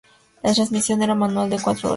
La 0.41 0.55
transmisión 0.55 1.03
era 1.03 1.13
manual 1.13 1.51
de 1.51 1.57
cuatro 1.61 1.83
velocidades. 1.83 1.89